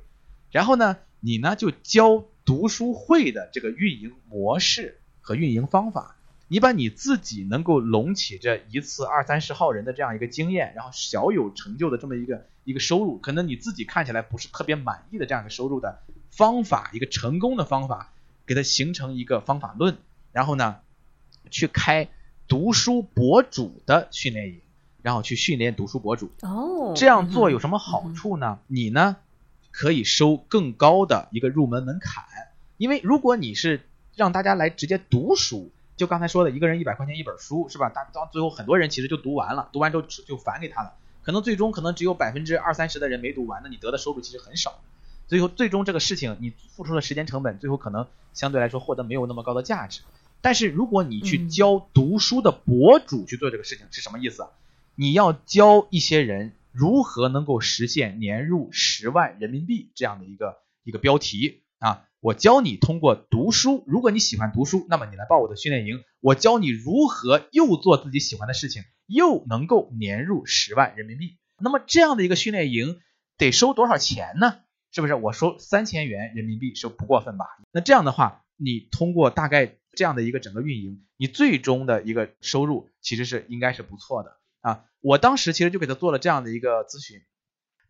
[0.50, 6.16] 然后呢，你呢就教读书会的这个运营模式和运营方法。
[6.48, 18.12] 你把你自己能够拢起这一次二三十号人的这样一个经验，然后小有成就的这么一个一个收入，可能你自己看起来不是特别满意的这样一个收入的方法，一个成功的方法，
[18.44, 19.96] 给它形成一个方法论，
[20.32, 20.80] 然后呢，
[21.48, 22.08] 去开
[22.48, 24.60] 读书博主的训练营，
[25.00, 26.32] 然后去训练读书博主。
[26.42, 28.58] 哦，这样做有什么好处呢？
[28.66, 29.16] 你呢，
[29.70, 32.24] 可以收更高的一个入门门槛，
[32.76, 35.70] 因为如果你是让大家来直接读书。
[35.96, 37.88] 就刚才说的一个人一百块钱一本书是吧？
[37.88, 40.92] 大到最后很多人其实就读完了，读完之后就返给他了。
[41.26, 44.80] 可能最终可能只有百分之二三十的人没读完，那你得的收入其实很少。
[45.26, 50.02] 最后最终这个事情你付出的时间成本，最后可能相对来说获得没有那么高的价值。
[50.40, 54.46] 但是如果你去教读书的博主去做这个事情，是什么意思？
[54.94, 62.04] 你要教一些人如何能够实现年入十万人民币这样的一个一个标题啊。
[62.20, 66.04] 我教你通过读书，如果你喜欢读书，那么你来报我的训练营。
[66.20, 71.38] 我教你如何又做自己喜欢的事情，又能够年入十万人民币。
[71.58, 73.00] 那么这样的一个训练营
[73.38, 74.60] 得收多少钱呢？
[74.92, 75.14] 是不是？
[75.14, 77.46] 我收三千元人民币，是不过分吧？
[77.70, 84.84] 那这样的话，你通过大概这样的一个整个运营，你最终的一个收入其实是应该是不错的啊。
[85.00, 87.20] 我当时其实就给他做了这样的一个咨询。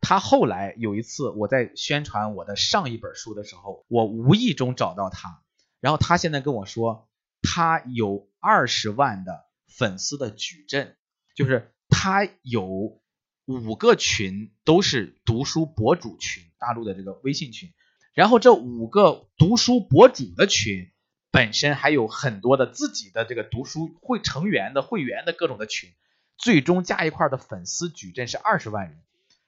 [0.01, 5.43] 他后来有一次，我在宣传我的上一本书的时候，我无意中找到他，
[5.81, 7.09] 然后他现在跟我说，
[7.43, 10.97] 他有二十万的粉丝的矩阵，
[11.37, 13.01] 就是他有
[13.45, 17.73] 五个群都是读书博主群，大陆的这个微信群，
[18.15, 20.91] 然后这五个读书博主的群
[21.31, 25.91] 本身还有很多的自己的这个读书会成员的会员的各种的群，
[26.39, 28.99] 最终加一块的粉丝矩阵是二十万人。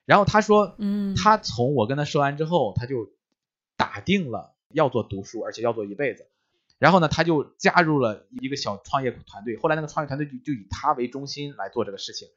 [0.04, 3.10] 然后他说，嗯，他从我跟他说完之后，他就
[3.76, 6.28] 打定了要做读书，而且要做一辈子。
[6.78, 9.56] 然后呢，他就加入了一个小创业团队。
[9.56, 12.28] 后来那个创业团队就就以他为中心来做这个事情。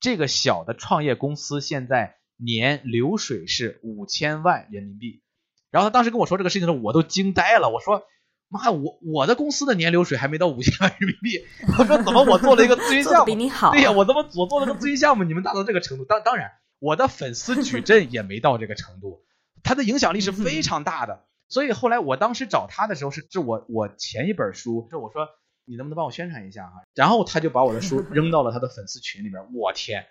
[0.00, 5.22] 这个小的创业公司现在年流水是五千万人民币。
[5.70, 7.68] 然后他当时跟我说这个事情的时候，我都惊呆了。
[7.68, 8.02] 我说
[8.48, 11.44] ：“妈，我我的公司的年流水还没到五千万人民币。”
[11.78, 13.70] 我说：“怎么我做了一个 咨询项目比你好？
[13.70, 16.04] 对呀，我怎么我做了个咨询项目，你们达到这个程度？
[16.06, 19.22] 当当然，我的粉丝矩阵也没到这个程度。
[19.62, 25.28] 他的影响力是非常大的。”所以后来我当时找他的时候是是我我前一本书，是我说
[25.64, 30.06] 你能不能帮我宣传一下哈，然后他就把我的书 扔到了他的粉丝群里边，我天，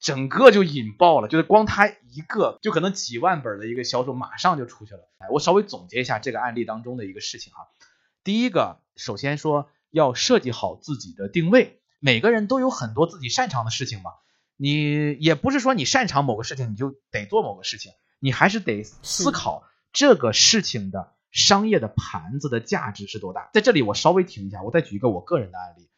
[0.00, 5.00] 整个就引爆了，就是光他一个就可能几万本的一个销售马上就出去了。
[5.18, 7.66] 哎，我稍微总结一下这个案例当中的一个事情哈，
[8.22, 14.12] 第一个，首先说要设计好自己的定位，每个人都有很多自己擅长的事情嘛，
[14.56, 19.64] 你也不是说你擅长某个事情你就得做某个事情，你还是得思考。
[19.94, 23.48] 这个事情的商业的盘子的价值是多大？
[23.54, 25.88] 在这里我稍微停一下，我再举一个我个人的案例。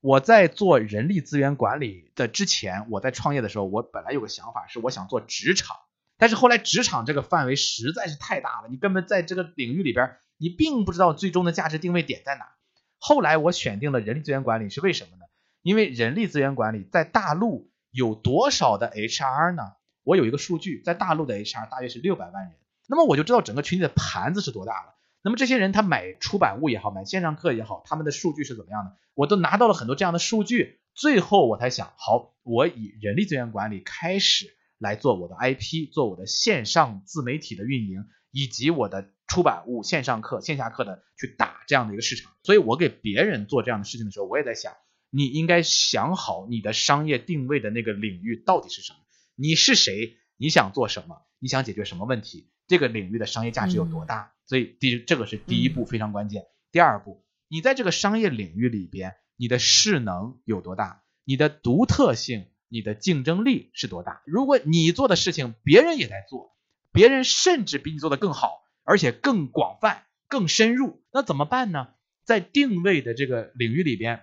[0.00, 5.76] 我在做人力资源管理的之前，我在创业的时候，我本来有个想法是我想做职场，
[6.16, 12.48] 但是后来职场这个范围实在是太大了，你根本在这个领域里边，你并不知道最终的价值定位点在哪。
[12.98, 15.26] 后来我选定了人力资源管理是为什么呢？
[15.60, 19.74] 因为人力资源管理在大陆有多少的 HR 呢？
[20.04, 22.54] 我有一个数据，在大陆的 HR 大约是六百万人。
[22.88, 24.94] 那么我就知道整个群体的盘子是多大了。
[25.22, 28.96] 那么这些人他买出版物也好，买线上课也好，他们的数据是怎么样的？
[29.14, 30.80] 我都拿到了很多这样的数据。
[30.94, 42.32] 最后我才想，好，我以人力资源管理开始来做我的 IP，做我的线上自媒体的运营，以及我的出版物、线上课、线下课的去打这样的一个市场。
[42.42, 44.74] 所以我给别人做这样的事情的时候，我也在想，
[45.08, 48.98] 你应该想好你的商业定位的那个领域到底是什么？
[49.36, 50.16] 你是谁？
[50.36, 51.22] 你想做什么？
[51.38, 52.50] 你想解决什么问题？
[52.72, 54.32] 这个领域的商业价值有多大？
[54.46, 56.46] 所以第这个是第一步，非常关键。
[56.70, 61.02] 第二步，你在这个商业领域里边，你的势能有多大？
[61.22, 64.22] 你的独特性、你的竞争力是多大？
[64.24, 66.56] 如果你做的事情别人也在做，
[66.92, 71.88] 别人甚至比你做的更好，而且更广泛、更深入，那怎么办呢？
[72.24, 74.22] 在定位的这个领域里边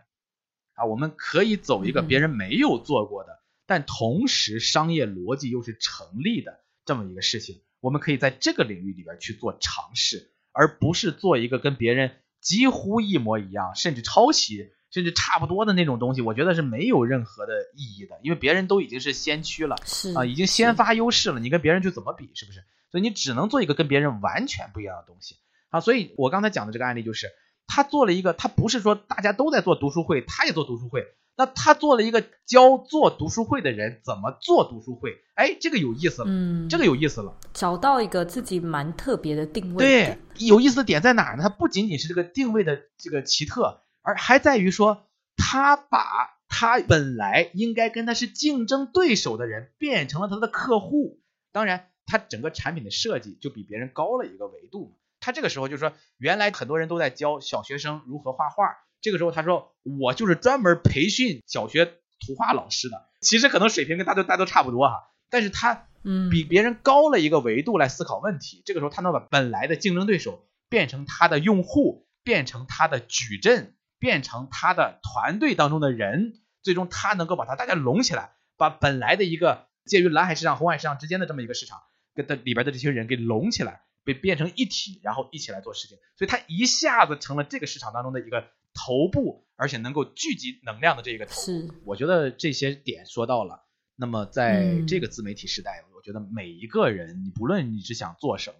[0.73, 7.61] 啊，我们可以走一个别人没有做过的，但同时商业逻辑又是成立的这么一个事情。
[7.81, 12.11] 我们可以在这个领域里边去做尝试，而不是做一个跟别人
[12.41, 16.21] 几乎一模一样，甚至抄袭，甚至差不多的那种东西。
[16.21, 22.63] 我觉得是没有任何的意义的，因为别人都已经是先驱了，是啊，已经先发优势了，你跟别人去怎么比，是不是？
[22.91, 25.35] 所以你只能做一个跟别人完全不一样的东西
[25.69, 25.79] 啊。
[25.79, 27.27] 所以我刚才讲的这个案例就是，
[27.67, 31.05] 他做了一个，他不是说大家都在做读书会，他也做读书会。
[31.39, 39.77] 那他做了一个教做读书会的人怎么做读书会，哎，这个有意思了，嗯，这个有意思了，找到一个自己蛮特别的定位。
[39.77, 41.43] 对，有意思的点在哪儿呢？
[41.43, 46.01] 它不仅仅是这个定位的这个奇特，而还在于说，他把
[46.49, 51.21] 他本来应该跟他是竞争对手的人变成了他的客户。
[51.53, 54.91] 当然，他整个产品的设计就比别人高了一个维度嘛。
[55.21, 58.75] 他这个时候就说，原来很多人都在教小学生如何画画。
[59.01, 63.07] 这个时候，他说我就是专门培训小学图画老师的。
[63.21, 68.61] 其实可能水平跟大都大家都差不多哈，但是他嗯比别人高了一个维度来思考问题。
[68.65, 76.39] 这个时候，他能把本来的竞争对手变成他的用户，变成他的矩阵，变成他的团队当中的人。
[76.61, 81.79] 最终，他能够把他大家拢起来，把本来的一个介于蓝海市场、红海市场之间的这么一个市场，
[82.15, 85.97] 跟它里边的这些人给拢起来，被变成一体，然后一起来做事情。
[86.17, 88.45] 所以，他一下子成了这个市场当中的一个。
[88.73, 93.65] 头部，而且能够聚集能量的这个头部，是我觉得这些点说到了。
[93.95, 98.57] 那么在这个自媒体时代，嗯，我觉得每一个人，你不论你是想做什么，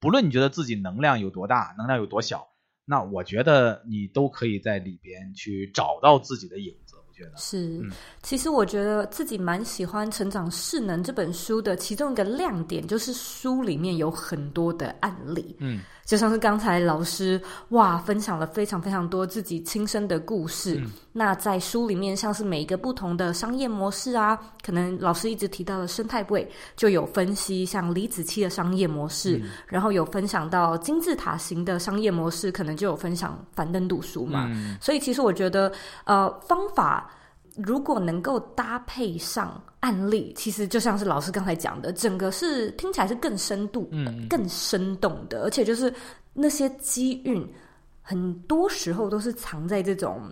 [0.00, 2.48] 不论你觉得自己能量有多大，能量有多小，
[2.84, 6.89] 那我觉得你都可以在里边去找到自己的影子。
[7.36, 7.82] 是，
[8.22, 20.76] 其实我觉得自己蛮喜欢《成长势能》这本书的，其中一个亮点就是书里面有很多的案例，嗯，就像是刚才老师哇分享了非常非常多自己亲身的故事。
[20.80, 34.76] 嗯，那在书里面，像是每一个不同的商业模式啊，可能老师一直提到的生态位就有分析，像李子柒的商业模式，嗯，然后有分享到金字塔型的商业模式，可能就有分享樊登读书嘛，嗯。
[34.80, 35.72] 所以其实我觉得，
[36.04, 37.09] 呃，方法。
[37.56, 45.92] 如果能够搭配上案例，其实就像是老师刚才讲的，整个是听起来是更深度、嗯、更生动的，而且就是
[46.32, 47.46] 那些机运，
[48.02, 50.30] 很多时候都是藏在这种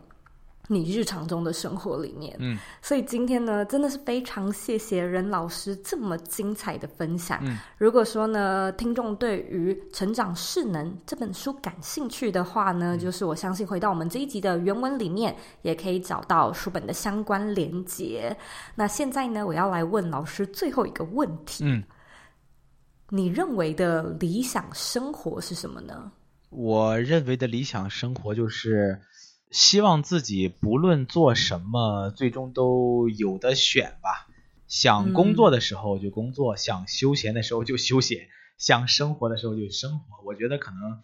[0.69, 2.37] 你日常中的生活里面。
[2.39, 7.41] 嗯，所以今天呢，真的是非常谢谢任老师这么精彩的分享。
[7.43, 18.37] 嗯，如果说呢，听众对于《成长势能》这本书感兴趣的话呢，嗯，就是我相信回到我们这一集的原文里面，也可以找到书本的相关连接。
[18.77, 21.64] 那现在呢，我要来问老师最后一个问题。
[21.64, 21.83] 嗯。
[23.11, 26.12] 你认为的理想生活是什么呢？
[26.51, 29.01] 我认为的理想生活就是
[29.51, 34.27] 希望自己不论做什么，最终都有的选吧。
[34.67, 38.29] 想工作的时候就工作，嗯、想休闲的时候就休闲，
[38.59, 40.23] 想生活的时候就生活。
[40.25, 41.01] 我觉得可能。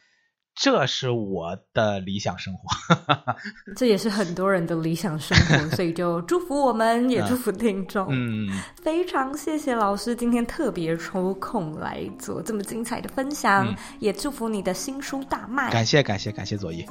[0.57, 2.69] 这是我的理想生活，
[3.75, 8.07] 这也是很多人的理想生活，所以就祝福我们，也祝福听众。
[8.09, 8.49] 嗯，
[8.81, 15.73] 非常谢谢老师今天特别抽空来做这么精彩的分享，嗯、也祝福你的新书大卖。
[15.73, 16.87] 感谢感谢感谢佐伊。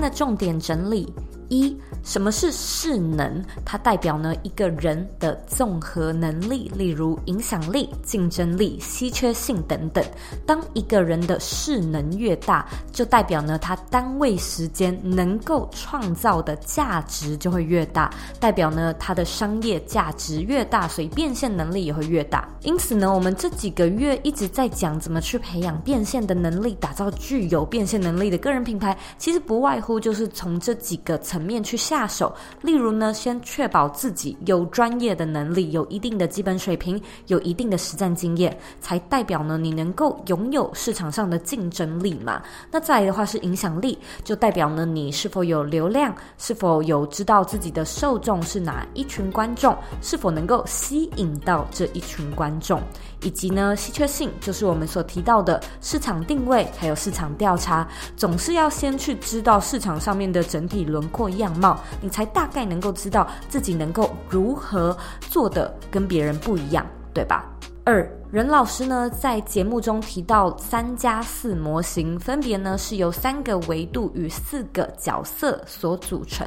[0.00, 1.12] 的重点整理。
[1.50, 1.76] 一。
[2.02, 3.44] 什么是势能？
[3.62, 10.02] 它代表呢一个人的综合能力，例如影响力、竞争力、稀缺性等等。
[10.46, 22.48] 当一个人的势能越大，就代表呢他单位时间能够创造的价值就会越大，代表呢他的商业价值越大，所以变现能力也会越大。
[22.62, 42.42] 因此呢，我们这几个月一直在讲怎么去培养变现的能力，打造具有变现能力的个人品牌，其实不外乎就是从这几个层面去下手，例如呢，先确保自己有专业的能力，有一定的基本水平，有一定的实战经验，才代表呢你能够拥有市场上的竞争力嘛。
[42.70, 52.82] 那再来的话是影响力，就代表呢你是否有流量，是否有知道自己的受众是哪一群观众，是否能够吸引到这一群观众，
[53.22, 57.86] 以及呢稀缺性，就是我们所提到的市场定位，还有市场调查，
[58.16, 61.78] 总是要先去知道市场上面的整体轮廓样貌。
[62.00, 67.44] 你才大概能够知道自己能够如何做的跟别人不一样，对吧？
[67.84, 68.19] 二。
[68.32, 76.46] 任老师呢，在节目中提到三加四模型，分别呢是由三个维度与四个角色所组成。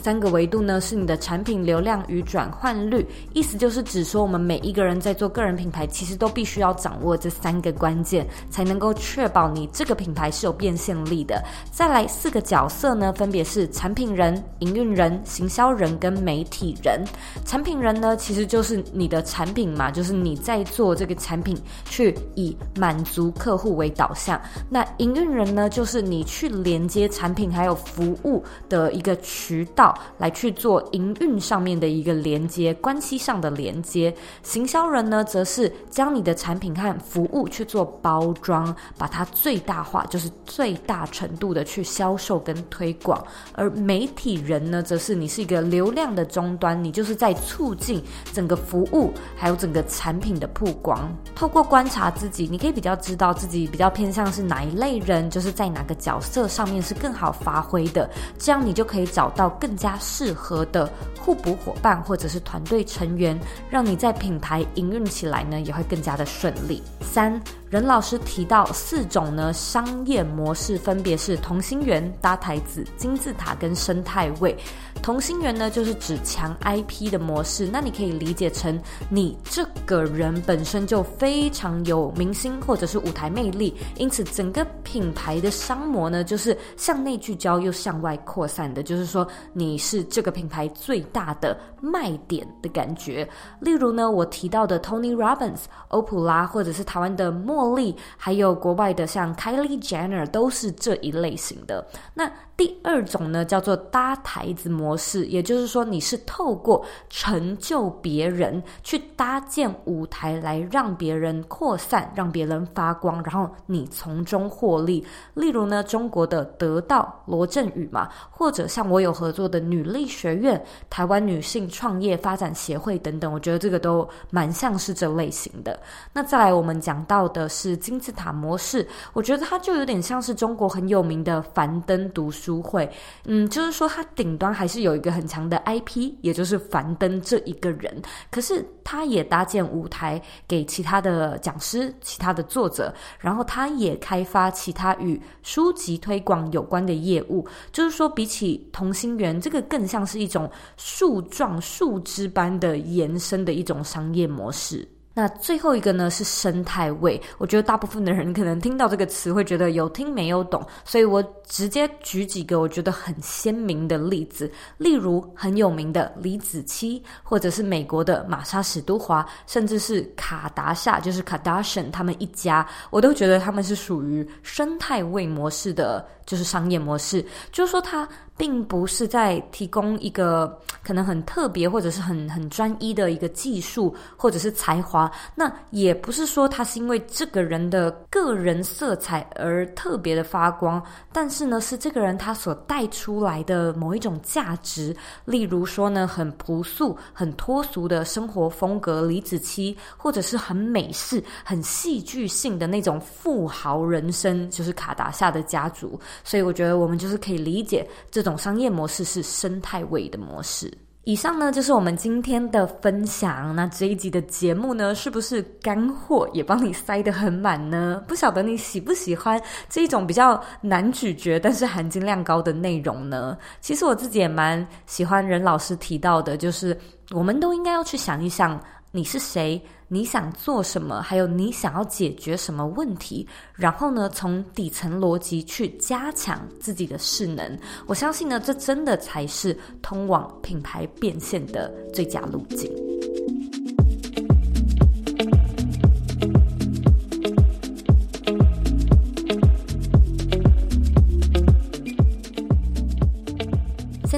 [0.00, 11.42] 三个维度呢是你的产品流量与转换率，意思就是指说我们每一个人在做个人品牌，其实都必须要掌握这三个关键，才能够确保你这个品牌是有变现力的。
[11.72, 17.04] 再来四个角色呢，分别是产品人、营运人、行销人跟媒体人。
[17.44, 21.12] 产品人呢，其实就是你的产品嘛，就是你在做这个。
[21.24, 21.56] 产品
[21.86, 34.14] 去以满足客户为导向，那营运人呢，就是你去连接产品还有服务的一个渠道，来去做营运上面的一个连接，关系上的连接。
[34.42, 43.24] 行销人呢，则是将你的产品和服务去做包装，把它最大化，就是最大程度的去销售跟推广。
[43.54, 48.02] 而媒体人呢，则是你是一个流量的终端，你就是在促进
[48.34, 51.13] 整个服务还有整个产品的曝光。
[51.34, 58.08] 透过观察自己，你可以比较知道自己比较偏向是哪一类人，就是在哪个角色上面是更好发挥的，
[58.38, 60.90] 这样你就可以找到更加适合的
[61.20, 63.38] 互补伙伴或者是团队成员，
[63.70, 66.82] 让你在品牌营运起来呢也会更加的顺利。
[67.00, 67.40] 三。
[67.74, 74.56] 任老师提到四种呢商业模式，分别是同心圆、搭台子、金字塔跟生态位。
[75.02, 93.28] 同心圆呢，就是指强 IP 的模式，那你可以理解成你这个人本身就非常有明星或者是舞台魅力，因此整个品牌的商模呢，就是向内聚焦又向外扩散的，就是说你是这个品牌最大的卖点的感觉。
[93.58, 97.63] 例如呢，我提到的 Tony Robbins、欧普拉，或者是台湾的莫。
[97.72, 101.86] 莉还有国外的像 Kylie Jenner 都是这一类型的。
[102.14, 115.04] 那第二种呢，叫做搭台子模式，也就是说你是透过成就别人去搭建舞台，来让别人扩散，让别人发光，然后你从中获利。
[115.34, 125.80] 例如呢，中国的得道罗振宇嘛，或者像我有合作的女力学院、台湾女性创业发展协会等等，我觉得这个都蛮像是这类型的。
[126.12, 127.48] 那再来我们讲到的。
[127.54, 132.90] 是金字塔模式，我觉得它就有点像是中国很有名的樊登读书书会，
[133.24, 154.86] 嗯，就是说它顶端还是有一个很强的 IP，也就是樊登这一个人，可是他也搭建舞台给其他的讲师、其他的作者，然后他也开发其他与书籍推广有关的业务，就是说比起同心圆，这个更像是一种树状树枝般的延伸的一种商业模式。
[155.16, 178.08] 那最后一个呢是生态位，我觉得大部分的人可能听到这个词会觉得有听没有懂，所以我直接举几个我觉得很鲜明的例子，例如很有名的李子柒，或者是美国的玛莎史都华，甚至是卡达夏，就是 Kardashian 他们一家，我都觉得他们是属于生态位模式的，就是商业模式，就是说它。
[178.36, 194.92] 并不是在提供一个可能很特别或者是很很专一的一个技术或者是才华，那也不是说他是因为这个人的个人色彩而特别的发光，但是呢，是这个人他所带出来的某一种价值，
[195.24, 208.24] 例如说呢，很朴素、很脱俗的生活风格，李子柒，或者是很美式、很戏剧性的那种富豪人生，就是卡达夏的家族，所以我觉得我们就是可以理解这。
[208.24, 210.72] 种商业模式是生态位的模式。
[211.04, 213.54] 以上呢就是我们今天的分享。
[213.54, 218.02] 那这一集的节目呢，是不是干货也帮你塞得很满呢？
[218.08, 219.38] 不晓得你喜不喜欢
[219.68, 223.36] 这一种比较难咀嚼，但是含金量高的内容呢？
[223.60, 226.74] 其实我自己也蛮喜欢任老师提到的，就是
[227.10, 228.58] 我们都应该要去想一想，
[228.96, 229.60] 你是谁？
[229.88, 231.02] 你想做什么？
[231.02, 233.26] 还有你想要解决什么问题？
[233.52, 237.58] 然后呢，从底层逻辑去加强自己的势能。
[237.86, 242.70] 我相信呢，这真的才是通往品牌变现的最佳路径。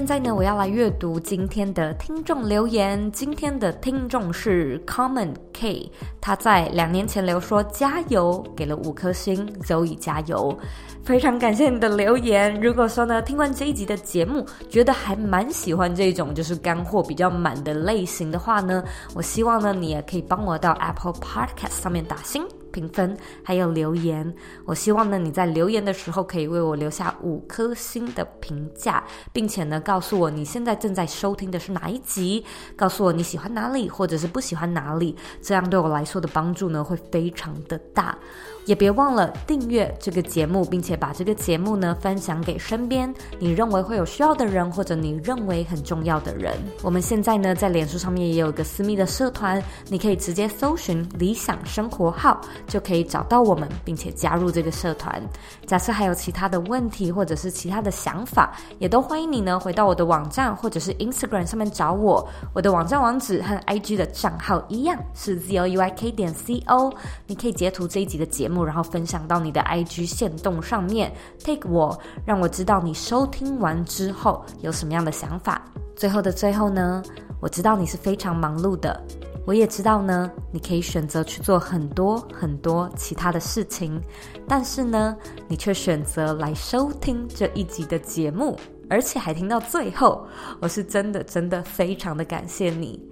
[0.06, 3.10] 现在呢，我要来阅读今天的听众留言。
[3.10, 5.90] 今天的听众是 Common K，
[6.20, 10.56] 他在两年前留说加油，给了五颗星，Zoe 加油，
[11.02, 12.54] 非常感谢你的留言。
[12.60, 22.46] 如果说呢，听完这一集的节目，觉得还蛮喜欢这种就是干货比较满的类型的话呢，我希望呢，你也可以帮我到 Apple Podcast 上面打星。
[22.76, 24.30] 评分还有留言，
[24.66, 29.02] 我希望呢，你在留言的时候可以为我留下五颗星的评价，
[29.32, 32.44] 并且呢，告诉我你现在正在收听的是哪一集，
[32.76, 38.18] 告诉我你喜欢哪里或者是不喜欢哪里，这样对我来说的帮助呢，会非常的大。
[38.66, 46.52] 也别忘了订阅这个节目，并且把这个节目呢分享给身边你认为会有需要的人，或者你认为很重要的人。
[46.82, 55.22] 我们现在呢在脸书上面也有一个私密的社团，你可以直接搜寻“理想生活号”就可以找到我们，并且加入这个社团。
[55.64, 62.28] 假设还有其他的问题或者是其他的想法，也都欢迎你呢回到我的网站或者是 Instagram 上面找我。
[62.52, 66.92] 我的网站网址和 IG 的账号一样是 zoyk 点 co，
[67.28, 68.55] 你可以截图这一集的节目。
[68.64, 75.62] 然后分享到你的 IG 线动上面，take 我，让我知道你收听完之后有什么样的想法。
[75.94, 77.02] 最后的最后呢，
[77.40, 79.02] 我知道你是非常忙碌的，
[79.46, 84.00] 我也知道呢，你可以选择去做很多很多其他的事情，
[84.46, 85.16] 但是呢，
[85.48, 88.58] 你却选择来收听这一集的节目，
[88.90, 90.26] 而且还听到最后，
[90.60, 93.02] 我是真的真的非常的感谢你。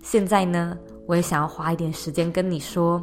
[0.00, 3.02] 现在呢，我也想要花一点时间跟你说，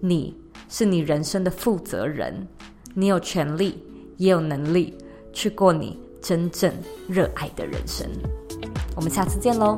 [0.00, 0.39] 你。
[0.70, 2.46] 是你人生的负责人，
[2.94, 3.82] 你有权利，
[4.16, 4.96] 也有能力
[5.32, 6.72] 去过你真正
[7.08, 8.08] 热爱的人生。
[8.94, 9.76] 我们下次见喽。